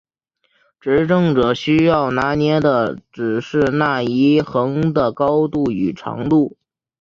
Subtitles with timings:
[0.79, 6.57] 执政者需要拿捏的只是那一横的高度与长度。